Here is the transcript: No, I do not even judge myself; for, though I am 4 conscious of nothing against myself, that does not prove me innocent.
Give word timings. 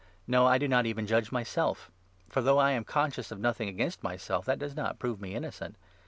No, 0.25 0.47
I 0.47 0.57
do 0.57 0.67
not 0.67 0.87
even 0.87 1.05
judge 1.05 1.31
myself; 1.31 1.91
for, 2.27 2.41
though 2.41 2.57
I 2.57 2.71
am 2.71 2.83
4 2.83 2.91
conscious 2.91 3.29
of 3.31 3.37
nothing 3.39 3.69
against 3.69 4.01
myself, 4.01 4.45
that 4.45 4.57
does 4.57 4.75
not 4.75 4.97
prove 4.97 5.21
me 5.21 5.35
innocent. 5.35 5.75